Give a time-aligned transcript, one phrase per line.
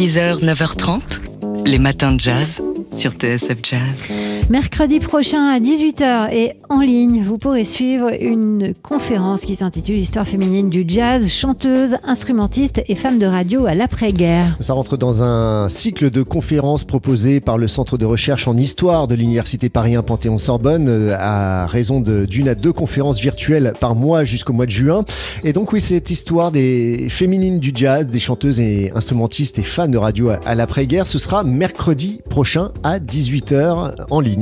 [0.00, 4.29] 6h, 9h30, les matins de jazz sur TSF Jazz.
[4.50, 10.26] Mercredi prochain à 18h et en ligne, vous pourrez suivre une conférence qui s'intitule Histoire
[10.26, 14.56] féminine du jazz, chanteuse, instrumentiste et femme de radio à l'après-guerre.
[14.58, 19.06] Ça rentre dans un cycle de conférences proposé par le Centre de recherche en histoire
[19.06, 24.24] de l'Université Paris 1 Panthéon-Sorbonne euh, à raison d'une à deux conférences virtuelles par mois
[24.24, 25.04] jusqu'au mois de juin.
[25.44, 29.86] Et donc oui, cette histoire des féminines du jazz, des chanteuses et instrumentistes et fans
[29.86, 34.39] de radio à l'après-guerre, ce sera mercredi prochain à 18h en ligne.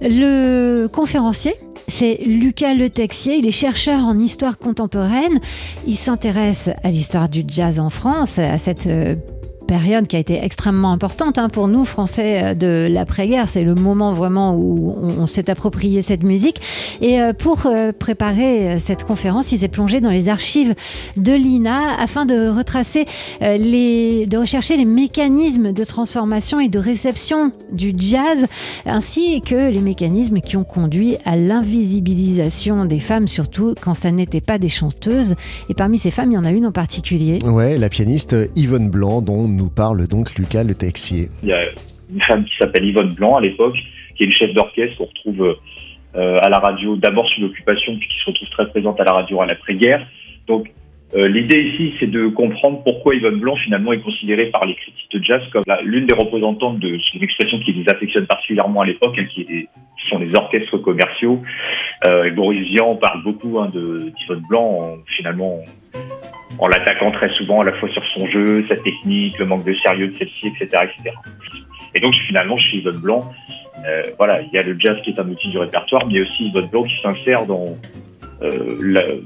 [0.00, 1.54] Le conférencier,
[1.88, 3.36] c'est Lucas Le Texier.
[3.36, 5.40] Il est chercheur en histoire contemporaine.
[5.86, 9.14] Il s'intéresse à l'histoire du jazz en France, à cette euh,
[9.68, 13.48] période qui a été extrêmement importante hein, pour nous, Français euh, de l'après-guerre.
[13.48, 16.60] C'est le moment vraiment où on, s'est approprié cette musique.
[17.00, 20.74] Et euh, pour euh, préparer cette conférence, il s'est plongé dans les archives
[21.16, 23.04] de l'INA afin de retracer
[23.42, 28.46] les, de rechercher les mécanismes de transformation et de réception du jazz,
[28.86, 34.40] ainsi que les mécanismes qui ont conduit à l'invisibilisation des femmes, surtout quand ça n'était
[34.40, 35.34] pas des chanteuses.
[35.68, 37.38] Et parmi ces femmes, il y en a une en particulier.
[37.44, 41.28] Ouais, la pianiste Yvonne Blanc, dont nous parle donc Lucas Le Texier.
[41.42, 41.60] Il y a
[42.10, 43.76] une femme qui s'appelle Yvonne Blanc à l'époque,
[44.16, 45.58] qui est une chef d'orchestre qu'on retrouve
[46.16, 49.12] euh, à la radio d'abord sous l'occupation, puis qui se retrouve très présente à la
[49.12, 50.06] radio à l'après-guerre.
[50.46, 50.70] Donc
[51.14, 55.10] euh, l'idée ici, c'est de comprendre pourquoi Yvonne Blanc finalement est considérée par les critiques
[55.12, 59.14] de jazz comme l'une des représentantes de une expression qui les affectionne particulièrement à l'époque,
[59.16, 59.68] elle qui,
[60.08, 61.42] sont les orchestres commerciaux.
[62.04, 65.60] Euh, Boris Vian parle beaucoup hein, d'Yvonne Blanc, finalement
[66.58, 69.74] en l'attaquant très souvent à la fois sur son jeu, sa technique, le manque de
[69.74, 71.16] sérieux de celle-ci, etc., etc.
[71.94, 73.32] Et donc finalement chez Yvonne Blanc,
[73.86, 76.48] euh, voilà, il y a le jazz qui est un outil du répertoire, mais aussi
[76.48, 77.76] Yvonne Blanc qui s'insère dans
[78.42, 79.20] euh,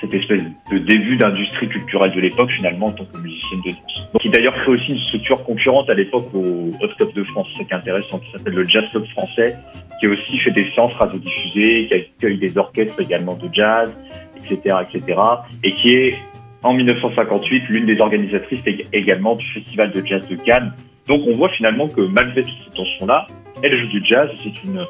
[0.00, 4.08] cette espèce de début d'industrie culturelle de l'époque finalement en tant que musicienne de danse.
[4.12, 7.48] Donc, qui d'ailleurs crée aussi une structure concurrente à l'époque au Hot Club de France,
[7.58, 9.56] c'est intéressant, qui s'appelle le Jazz Club français,
[10.00, 13.90] qui aussi fait des séances radiodiffusées, qui accueille des orchestres également de jazz,
[14.36, 15.20] etc., etc.,
[15.64, 16.14] et qui est
[16.62, 18.60] en 1958 l'une des organisatrices
[18.92, 20.72] également du Festival de jazz de Cannes.
[21.06, 23.26] Donc on voit finalement que malgré toutes ces tensions-là,
[23.62, 24.84] elle joue du jazz, c'est une,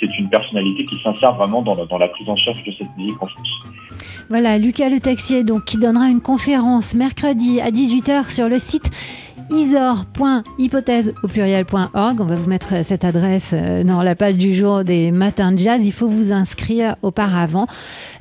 [0.00, 3.26] c'est une personnalité qui s'insère vraiment dans la prise en charge de cette musique en
[3.26, 3.48] France.
[4.28, 8.90] Voilà, Lucas Le Taxier, donc, qui donnera une conférence mercredi à 18h sur le site
[9.50, 12.20] isor.hypothèse au pluriel.org.
[12.20, 15.58] On va vous mettre cette adresse euh, dans la page du jour des matins de
[15.58, 15.80] jazz.
[15.84, 17.66] Il faut vous inscrire auparavant.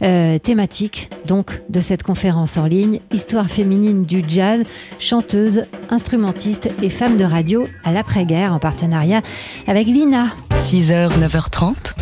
[0.02, 4.64] Euh, thématique donc de cette conférence en ligne Histoire féminine du jazz,
[5.00, 9.22] chanteuse, instrumentiste et femme de radio à l'après-guerre en partenariat
[9.68, 10.28] avec l'INA.
[10.54, 11.94] 6h, 9h30,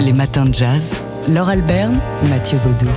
[0.00, 0.94] les matins de jazz.
[1.28, 2.90] Laure Alberne, Mathieu Baudou.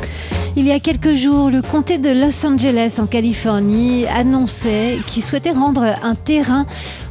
[0.60, 5.52] Il y a quelques jours, le comté de Los Angeles en Californie annonçait qu'il souhaitait
[5.52, 6.66] rendre un terrain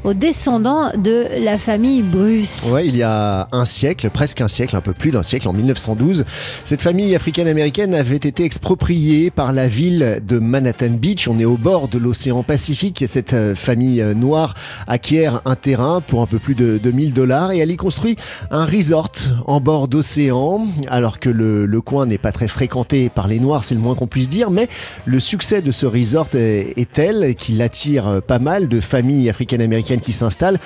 [0.07, 2.71] aux descendants de la famille Bruce.
[2.71, 5.53] Ouais, il y a un siècle, presque un siècle, un peu plus d'un siècle, en
[5.53, 6.25] 1912,
[6.65, 11.27] cette famille africaine-américaine avait été expropriée par la ville de Manhattan Beach.
[11.27, 14.55] On est au bord de l'océan Pacifique et cette euh, famille euh, noire
[14.87, 18.15] acquiert un terrain pour un peu plus de 2000 dollars et elle y construit
[18.53, 19.11] un resort
[19.47, 23.65] en bord d'océan alors que le, le coin n'est pas très fréquenté par les Noirs,
[23.65, 24.69] c'est le moins qu'on puisse dire, mais
[25.05, 30.13] le succès de ce resort est, tel qu'il attire pas mal de familles africaines-américaines qui
[30.13, 30.59] s'installent,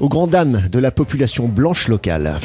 [0.00, 2.38] aux grandes dames de la population blanche locale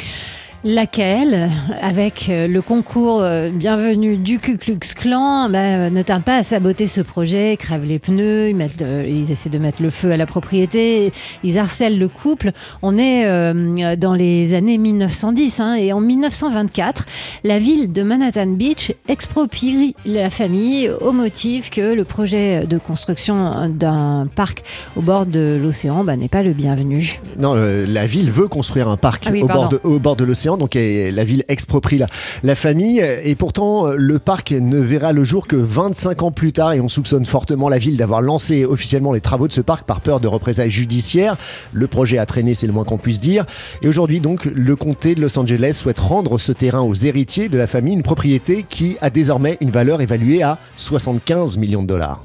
[0.64, 1.50] laquelle,
[1.80, 6.42] avec euh, le concours euh, bienvenue du Ku Klux Klan, bah, ne tarde pas à
[6.44, 10.16] saboter ce projet, crèvent les pneus, ils, mettent, ils essaient de mettre le feu à
[10.16, 11.12] la propriété,
[11.42, 12.52] ils harcèlent le couple.
[12.82, 17.06] On est euh, dans les années 1910 hein, et en 1924,
[17.42, 23.68] la ville de Manhattan Beach exproprie la famille au motif que le projet de construction
[23.68, 24.62] d'un parc
[24.96, 27.20] au bord de l'océan bah, n'est pas le bienvenu.
[27.38, 31.44] Non, la ville veut construire un parc ah au bord de l'océan donc la ville
[31.48, 31.98] exproprie
[32.42, 33.02] la, famille.
[33.24, 36.88] Et pourtant, le parc ne verra le jour que 25 ans plus tard et on
[36.88, 40.28] soupçonne fortement la ville d'avoir lancé officiellement les travaux de ce parc par peur de
[40.28, 41.36] représailles judiciaires.
[41.72, 43.46] Le projet a traîné, c'est le moins qu'on puisse dire.
[43.82, 47.58] Et aujourd'hui, donc, le comté de Los Angeles souhaite rendre ce terrain aux héritiers de
[47.58, 52.24] la famille, une propriété qui a désormais une valeur évaluée à 75 millions de dollars.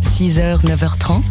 [0.00, 1.22] 6h, 9h30,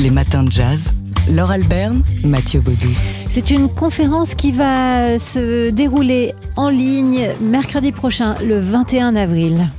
[0.00, 0.92] les matins de jazz.
[1.28, 2.90] Laure Alberne, Mathieu Baudou.
[3.28, 9.70] C'est une conférence qui va se dérouler en ligne mercredi prochain, le 21 avril.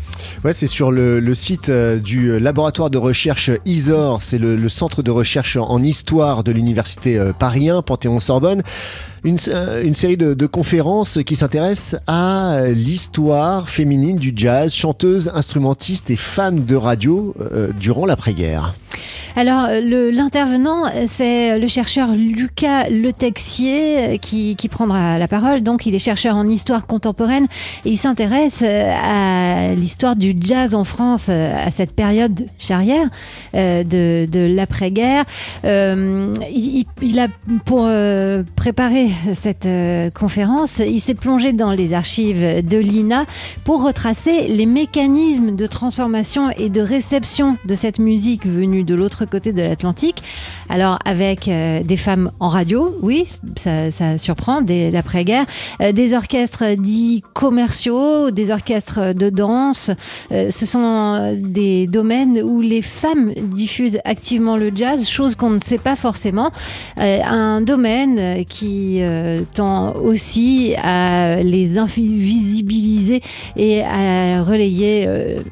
[0.44, 5.12] Ouais, c'est sur le, site euh, du laboratoire de recherche ISOR, c'est le, centre de
[5.12, 8.64] recherche en histoire de l'université euh, Paris 1, Panthéon-Sorbonne.
[9.24, 15.32] Une, euh, une, série de, de conférences qui s'intéressent à l'histoire féminine du jazz, chanteuse,
[15.34, 17.36] instrumentiste et femme de radio
[17.80, 18.76] durant l'après-guerre.
[19.36, 25.62] Alors, l'intervenant, c'est le chercheur Lucas Letexier qui, prendra la parole.
[25.62, 27.46] Donc, il est chercheur en histoire contemporaine
[27.86, 33.08] et il s'intéresse à l'histoire du jazz en France à cette période charrière
[33.54, 35.26] de, l'après-guerre.
[35.64, 37.28] il, il, a,
[37.66, 37.88] pour
[38.56, 39.68] préparer cette
[40.14, 43.26] conférence, il s'est plongé dans les archives de l'INA
[43.64, 49.26] pour retracer les mécanismes de transformation et de réception de cette musique venue de l'autre
[49.26, 50.24] côté de l'Atlantique.
[50.70, 53.26] Alors avec euh, des femmes en radio, oui,
[53.56, 55.46] ça, surprend dès l'après-guerre,
[55.82, 59.92] euh, des orchestres dits commerciaux, des orchestres de danse,
[60.32, 65.60] euh, ce sont des domaines où les femmes diffusent activement le jazz, chose qu'on ne
[65.60, 66.52] sait pas forcément.
[66.98, 69.02] un domaine qui
[69.54, 73.22] tend aussi à les invisibiliser
[73.56, 75.08] et à relayer,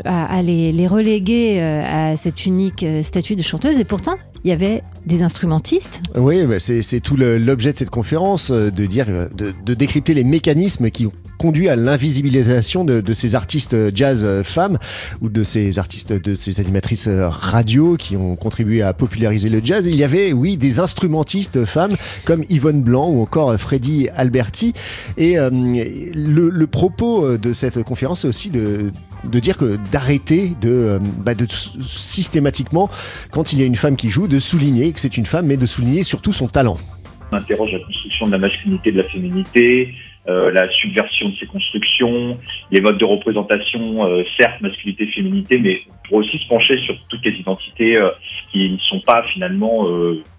[0.06, 3.02] à, les, reléguer euh, à cette unique euh,
[3.36, 3.78] de chanteuse.
[3.80, 6.02] Et pourtant, il y avait des instrumentistes.
[6.16, 11.06] Oui, bah, c'est tout l'objet de cette conférence, de dire, de, décrypter les mécanismes qui
[11.06, 14.78] ont conduit à l'invisibilisation de, ces artistes jazz femmes
[15.22, 19.88] ou de ces artistes, de ces animatrices radio qui ont contribué à populariser le jazz.
[19.88, 24.74] Il y avait, oui, des instrumentistes femmes comme Yvonne Blanc ou encore Freddy Alberti.
[25.18, 28.92] Et le, le, propos de cette conférence, c'est aussi de,
[29.24, 31.34] de dire que d'arrêter de, euh, bah,
[31.82, 32.90] systématiquement,
[33.32, 35.58] quand il y a une femme qui joue, de souligner que c'est une femme, mais
[35.58, 36.78] de souligner surtout son talent.
[37.32, 39.94] On interroge la construction de la masculinité, de la féminité,
[40.28, 42.38] euh, la subversion de ces constructions,
[42.72, 47.26] les modes de représentation, euh, certes masculinité, féminité, mais pour aussi se pencher sur toutes
[47.26, 48.00] les identités
[48.52, 49.88] qui ne sont pas finalement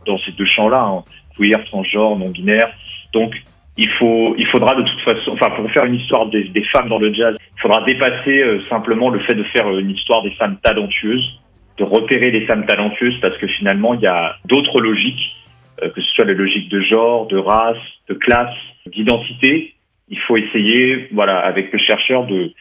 [0.06, 1.04] dans ces deux champs-là, hein,
[1.36, 2.70] queer, transgenre, non binaire.
[3.12, 3.34] Donc
[3.76, 6.98] il faut, il faudra de toute façon, enfin pour faire une histoire des, femmes dans
[6.98, 10.58] le jazz, il faudra dépasser euh, simplement le fait de faire une histoire des femmes
[10.62, 11.40] talentueuses,
[11.78, 15.36] de repérer les femmes talentueuses, parce que finalement il y a d'autres logiques,
[15.82, 17.76] euh, que ce soit les logiques de genre, de race,
[18.08, 18.54] de classe,
[18.86, 19.74] d'identité.
[20.08, 22.52] Il faut essayer, voilà, avec le chercheur, de,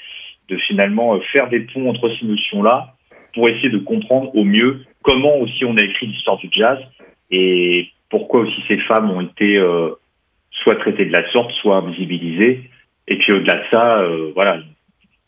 [0.50, 2.96] de finalement euh, faire des ponts entre ces notions-là
[3.36, 6.80] pour essayer de comprendre au mieux comment aussi on a écrit l'histoire du jazz
[7.30, 9.58] et pourquoi aussi ces femmes ont été
[10.62, 12.70] soit traité de la sorte, soit visibilisé.
[13.08, 14.60] Et puis au-delà de ça, euh, voilà,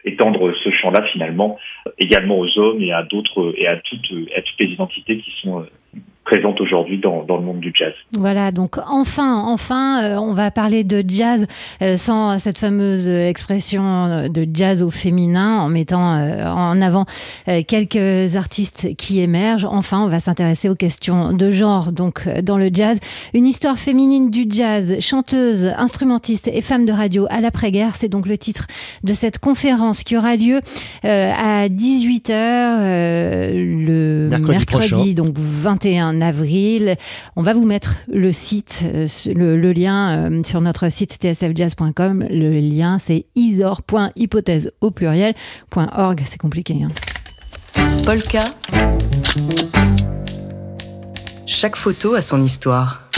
[0.06, 1.58] étendre ce champ-là finalement
[2.00, 5.62] également aux hommes et à d'autres et à toutes, à toutes les identités qui sont
[5.62, 5.66] euh,
[6.26, 7.94] présente aujourd'hui dans, dans, le monde du jazz.
[8.18, 11.46] Voilà, donc enfin, enfin, euh, on va parler de jazz
[11.82, 17.06] euh, sans cette fameuse expression euh, de jazz au féminin, en mettant en avant
[17.68, 19.68] quelques artistes qui émergent.
[19.70, 23.00] Enfin, on va s'intéresser aux questions de genre, donc dans le jazz.
[23.34, 28.28] Une histoire féminine du jazz, chanteuse, instrumentiste et femme de radio à l'après-guerre, c'est donc
[28.28, 28.66] le titre
[29.04, 30.62] de cette conférence qui aura lieu
[31.04, 36.96] à 18h le mercredi, donc 21 avril.
[37.36, 42.26] On va vous mettre le site, euh, le, lien euh, sur notre site tsfjazz.com.
[42.30, 46.24] Le lien, c'est isor.hypothèse au pluriel.org.
[46.26, 46.78] C'est compliqué.
[46.84, 46.90] Hein.
[48.06, 48.44] Polka.
[51.46, 53.10] Chaque photo a son histoire.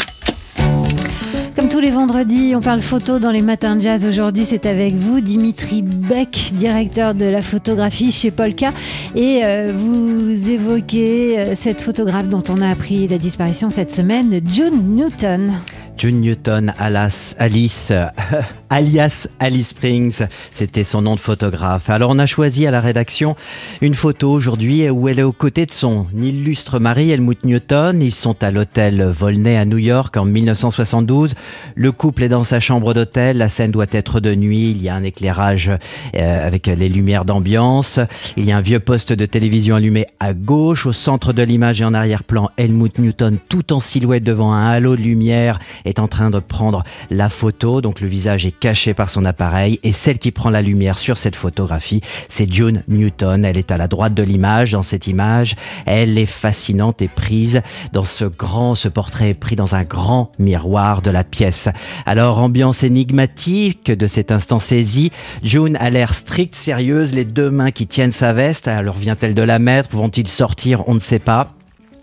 [1.57, 4.05] Comme tous les vendredis, on parle photo dans les matins de jazz.
[4.05, 8.71] Aujourd'hui, c'est avec vous, Dimitri Beck, directeur de la photographie chez Polka.
[9.15, 14.39] Et euh, vous évoquez euh, cette photographe dont on a appris la disparition cette semaine,
[14.53, 15.51] June Newton.
[15.97, 17.91] June Newton, Alice, Alice
[18.69, 21.89] alias Alice Springs, c'était son nom de photographe.
[21.89, 23.35] Alors on a choisi à la rédaction
[23.81, 28.01] une photo aujourd'hui où elle est aux côtés de son illustre mari Helmut Newton.
[28.01, 31.35] Ils sont à l'hôtel Volney à New York en 1972.
[31.75, 33.37] Le couple est dans sa chambre d'hôtel.
[33.37, 34.71] La scène doit être de nuit.
[34.71, 35.71] Il y a un éclairage
[36.15, 37.99] euh, avec les lumières d'ambiance.
[38.35, 40.85] Il y a un vieux poste de télévision allumé à gauche.
[40.85, 44.95] Au centre de l'image et en arrière-plan, Helmut Newton, tout en silhouette devant un halo
[44.95, 47.81] de lumière, est en train de prendre la photo.
[47.81, 51.17] Donc le visage est caché par son appareil et celle qui prend la lumière sur
[51.17, 53.45] cette photographie, c'est June Newton.
[53.45, 54.71] Elle est à la droite de l'image.
[54.71, 57.61] Dans cette image, elle est fascinante et prise
[57.93, 61.69] dans ce grand, ce portrait est pris dans un grand miroir de la pièce.
[62.05, 65.11] Alors, ambiance énigmatique de cet instant saisi.
[65.43, 68.67] June a l'air stricte, sérieuse, les deux mains qui tiennent sa veste.
[68.67, 69.95] Alors vient-elle de la mettre?
[69.95, 70.87] Vont-ils sortir?
[70.87, 71.56] On ne sait pas.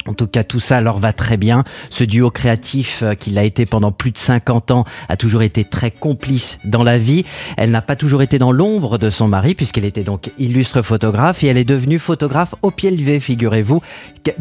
[0.07, 1.65] En tout cas, tout ça leur va très bien.
[1.91, 5.65] Ce duo créatif euh, qu'il a été pendant plus de 50 ans a toujours été
[5.65, 7.25] très complice dans la vie.
[7.57, 11.43] Elle n'a pas toujours été dans l'ombre de son mari puisqu'elle était donc illustre photographe
[11.43, 13.81] et elle est devenue photographe au pied levé, figurez-vous.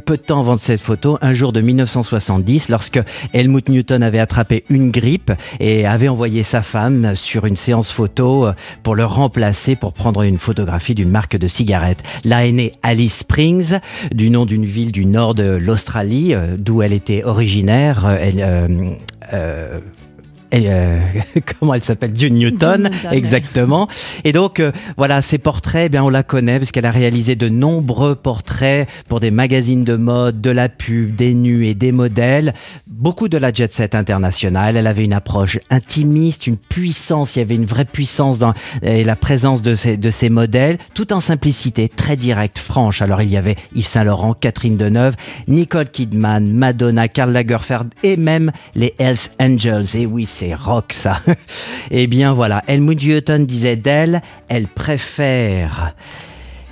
[0.05, 2.99] Peu de temps avant cette photo, un jour de 1970, lorsque
[3.33, 8.47] Helmut Newton avait attrapé une grippe et avait envoyé sa femme sur une séance photo
[8.47, 8.53] euh,
[8.83, 12.03] pour le remplacer pour prendre une photographie d'une marque de cigarettes.
[12.23, 13.79] Là est née Alice Springs,
[14.13, 18.07] du nom d'une ville du nord de l'Australie, d'où elle était originaire.
[18.19, 18.99] Elle,
[20.53, 20.99] euh,
[21.59, 22.11] comment elle s'appelle?
[22.15, 23.87] June Newton, exactement.
[24.23, 27.35] Et donc euh, voilà, ces portraits, eh bien on la connaît parce qu'elle a réalisé
[27.35, 31.91] de nombreux portraits pour des magazines de mode, de la pub, des nus et des
[31.91, 32.53] modèles.
[32.87, 34.77] Beaucoup de la jet set internationale.
[34.77, 37.35] Elle avait une approche intimiste, une puissance.
[37.35, 40.77] Il y avait une vraie puissance dans et la présence de ces, de ces modèles,
[40.93, 43.01] tout en simplicité, très directe, franche.
[43.01, 45.15] Alors il y avait Yves Saint Laurent, Catherine Deneuve,
[45.47, 49.95] Nicole Kidman, Madonna, Karl Lagerfeld et même les Hells Angels.
[49.95, 51.19] Et oui, c'est c'est rock ça.
[51.91, 55.93] eh bien voilà, Helmut Newton disait d'elle, elle préfère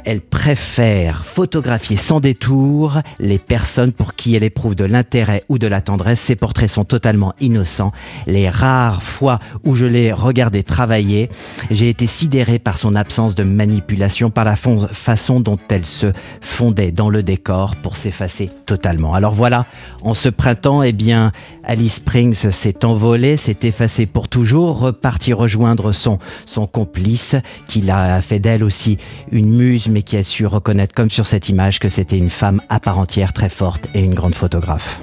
[0.05, 5.67] elle préfère photographier sans détour les personnes pour qui elle éprouve de l'intérêt ou de
[5.67, 6.19] la tendresse.
[6.19, 7.91] Ses portraits sont totalement innocents.
[8.27, 11.29] Les rares fois où je l'ai regardé travailler,
[11.69, 16.91] j'ai été sidéré par son absence de manipulation, par la façon dont elle se fondait
[16.91, 19.13] dans le décor pour s'effacer totalement.
[19.13, 19.65] Alors voilà,
[20.01, 21.31] en ce printemps, eh bien,
[21.63, 26.19] Alice Springs s'est envolée, s'est effacée pour toujours, reparti rejoindre son
[26.67, 27.35] complice,
[27.67, 28.97] qui l'a fait d'elle aussi
[29.31, 32.61] une muse mais qui a su reconnaître, comme sur cette image, que c'était une femme
[32.69, 35.01] à part entière, très forte et une grande photographe.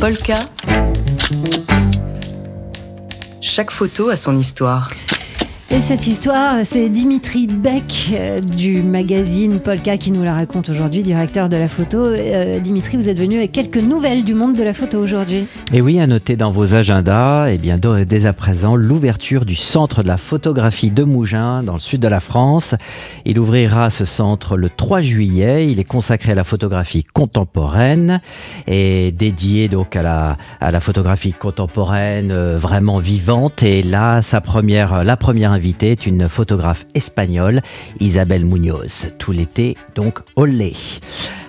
[0.00, 0.38] Polka.
[3.40, 4.90] Chaque photo a son histoire.
[5.72, 11.04] Et cette histoire, c'est Dimitri Beck euh, du magazine Polka qui nous la raconte aujourd'hui,
[11.04, 11.98] directeur de la photo.
[11.98, 15.46] Euh, Dimitri, vous êtes venu avec quelques nouvelles du monde de la photo aujourd'hui.
[15.72, 19.54] Et oui, à noter dans vos agendas, et eh bien dès à présent, l'ouverture du
[19.54, 22.74] centre de la photographie de Mougins dans le sud de la France.
[23.24, 25.70] Il ouvrira ce centre le 3 juillet.
[25.70, 28.20] Il est consacré à la photographie contemporaine
[28.66, 33.62] et dédié donc à la, à la photographie contemporaine euh, vraiment vivante.
[33.62, 37.60] Et là, sa première, la première invitée une photographe espagnole,
[38.00, 39.08] Isabelle Munoz.
[39.18, 40.74] Tout l'été, donc, olé.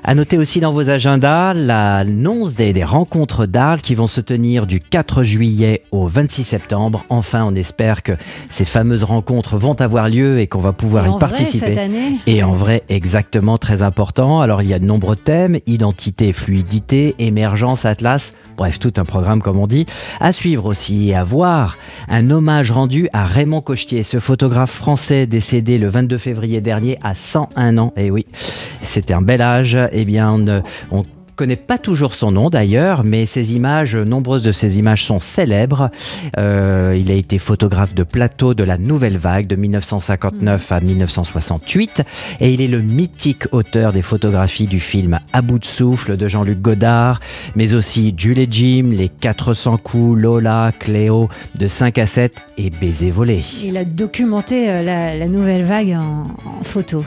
[0.03, 4.65] À noter aussi dans vos agendas l'annonce des, des rencontres d'Arles qui vont se tenir
[4.65, 7.05] du 4 juillet au 26 septembre.
[7.10, 8.13] Enfin, on espère que
[8.50, 11.89] ces fameuses rencontres vont avoir lieu et qu'on va pouvoir y participer.
[12.25, 14.41] Et en vrai, exactement très important.
[14.41, 18.34] Alors, il y a de nombreux thèmes identité, fluidité, émergence, atlas.
[18.58, 19.86] Bref, tout un programme, comme on dit.
[20.20, 21.77] À suivre aussi et à voir
[22.10, 27.13] un hommage rendu à Raymond Cochetier, ce photographe français décédé le 22 février dernier à
[27.13, 27.93] 101 ans.
[27.98, 28.25] Et oui,
[28.84, 30.38] c'était un bel âge eh bien,
[30.91, 31.03] on,
[31.41, 35.89] connaît pas toujours son nom d'ailleurs, mais ces images, nombreuses de ces images sont célèbres.
[36.38, 42.03] Euh, il a été photographe de plateau de la Nouvelle Vague de 1959 à 1968
[42.41, 46.27] et il est le mythique auteur des photographies du film À bout de souffle de
[46.27, 47.19] Jean-Luc Godard,
[47.55, 52.69] mais aussi Jules et Jim, Les 400 coups, Lola, Cléo, de 5 à 7 et
[52.69, 53.43] Baiser volé.
[53.63, 56.25] Il a documenté euh, la, Nouvelle Vague en
[56.63, 57.03] photo.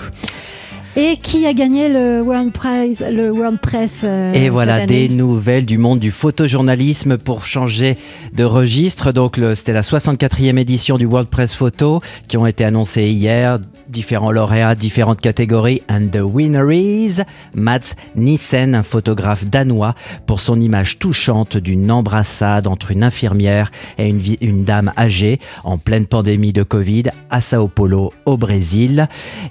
[0.96, 5.66] Et qui a gagné le World Prize, le World Press euh, Et voilà des nouvelles
[5.66, 7.96] du monde du photojournalisme pour changer
[8.32, 9.10] de registre.
[9.10, 13.58] Donc c'était la 64e édition du World Press Photo qui ont été annoncées hier.
[13.88, 15.82] Différents lauréats, différentes catégories.
[15.90, 17.22] And the winner is
[17.54, 19.96] Mats Nissen, un photographe danois,
[20.26, 25.76] pour son image touchante d'une embrassade entre une infirmière et une, une dame âgée en
[25.76, 29.08] pleine pandémie de Covid à Sao Paulo, au Brésil.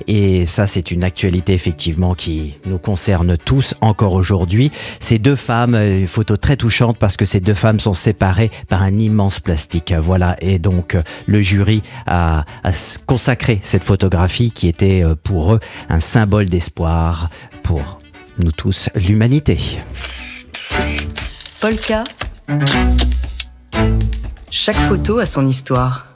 [0.08, 4.72] Et ça, c'est une actualité effectivement qui nous concerne tous encore aujourd'hui.
[5.00, 8.52] Ces deux femmes, euh, une photo très touchante parce que ces deux femmes sont séparées
[8.68, 9.94] par un immense plastique.
[9.94, 12.46] Voilà, et donc euh, le jury a,
[13.06, 15.60] consacré cette photographie qui était euh, pour eux
[15.90, 17.30] un symbole d'espoir
[17.64, 18.00] pour
[18.40, 19.60] nous tous, l'humanité.
[21.60, 22.04] Polka.
[24.52, 26.08] Chaque photo a son histoire.